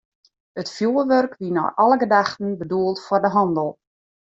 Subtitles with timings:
[0.61, 3.71] It fjoerwurk wie nei alle gedachten bedoeld foar de hannel.